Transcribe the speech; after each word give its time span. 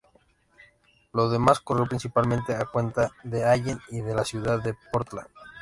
Lo 1.13 1.29
demás 1.29 1.59
corrió 1.59 1.85
principalmente 1.85 2.55
a 2.55 2.65
cuenta 2.65 3.11
de 3.23 3.45
Allen 3.45 3.79
y 3.89 4.01
de 4.01 4.15
la 4.15 4.25
ciudad 4.25 4.59
de 4.59 4.73
Portland. 4.91 5.27